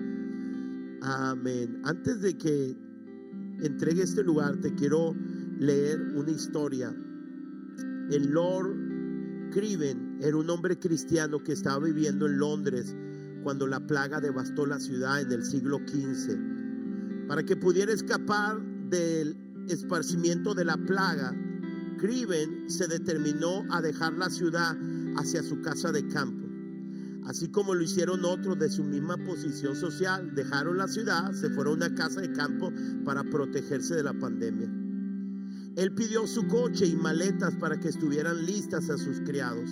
[1.01, 1.81] Amén.
[1.85, 2.90] Antes de que
[3.61, 5.15] entregue este lugar, te quiero
[5.59, 6.93] leer una historia.
[8.09, 12.95] El Lord Criven era un hombre cristiano que estaba viviendo en Londres
[13.43, 17.27] cuando la plaga devastó la ciudad en el siglo XV.
[17.27, 19.37] Para que pudiera escapar del
[19.67, 21.35] esparcimiento de la plaga,
[21.97, 24.75] Criven se determinó a dejar la ciudad
[25.17, 26.40] hacia su casa de campo.
[27.25, 31.73] Así como lo hicieron otros de su misma posición social, dejaron la ciudad, se fueron
[31.73, 32.71] a una casa de campo
[33.05, 34.69] para protegerse de la pandemia.
[35.75, 39.69] Él pidió su coche y maletas para que estuvieran listas a sus criados.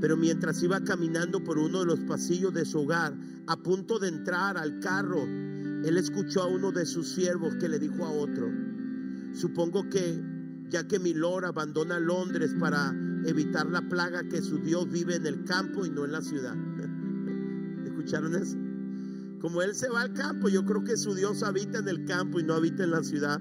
[0.00, 3.14] Pero mientras iba caminando por uno de los pasillos de su hogar,
[3.46, 7.78] a punto de entrar al carro, él escuchó a uno de sus siervos que le
[7.78, 8.50] dijo a otro,
[9.34, 10.22] supongo que
[10.70, 12.94] ya que mi Lord abandona Londres para
[13.26, 16.54] evitar la plaga que su Dios vive en el campo y no en la ciudad.
[17.86, 18.56] ¿Escucharon eso?
[19.44, 22.40] Como él se va al campo, yo creo que su Dios habita en el campo
[22.40, 23.38] y no habita en la ciudad.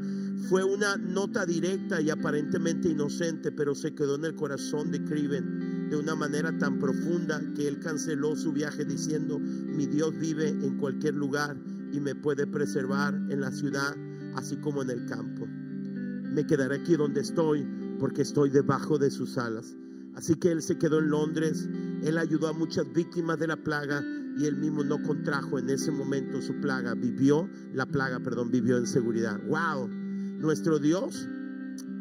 [0.50, 5.90] Fue una nota directa y aparentemente inocente, pero se quedó en el corazón de Criven
[5.90, 10.78] de una manera tan profunda que él canceló su viaje diciendo, mi Dios vive en
[10.78, 11.56] cualquier lugar
[11.94, 13.96] y me puede preservar en la ciudad
[14.36, 15.48] así como en el campo.
[15.48, 17.66] Me quedaré aquí donde estoy
[18.04, 19.78] porque estoy debajo de sus alas.
[20.14, 21.70] Así que él se quedó en Londres,
[22.04, 24.04] él ayudó a muchas víctimas de la plaga
[24.38, 28.76] y él mismo no contrajo en ese momento su plaga, vivió la plaga, perdón, vivió
[28.76, 29.40] en seguridad.
[29.48, 31.30] Wow, nuestro Dios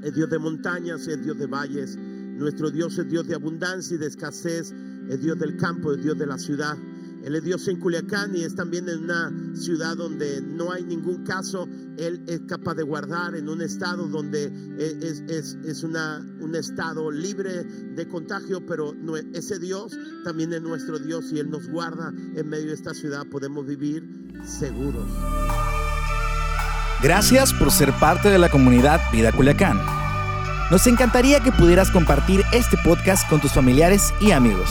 [0.02, 3.98] es Dios de montañas, es Dios de valles, nuestro Dios es Dios de abundancia y
[3.98, 4.74] de escasez,
[5.08, 6.76] es Dios del campo, es Dios de la ciudad.
[7.24, 11.24] Él es Dios en Culiacán y es también en una ciudad donde no hay ningún
[11.24, 11.68] caso.
[11.96, 14.46] Él es capaz de guardar en un estado donde
[14.78, 18.94] es, es, es una, un estado libre de contagio, pero
[19.34, 23.26] ese Dios también es nuestro Dios y Él nos guarda en medio de esta ciudad.
[23.26, 24.04] Podemos vivir
[24.44, 25.06] seguros.
[27.02, 29.78] Gracias por ser parte de la comunidad Vida Culiacán.
[30.70, 34.70] Nos encantaría que pudieras compartir este podcast con tus familiares y amigos.